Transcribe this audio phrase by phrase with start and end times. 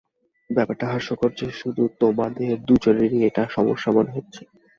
[0.49, 4.41] ব্যাপারটা হাস্যকর যে শুধু তোমাদের দুজনেরই এটা সমস্যা মনে হচ্ছে।